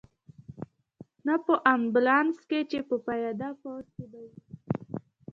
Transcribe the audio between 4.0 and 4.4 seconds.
به وې.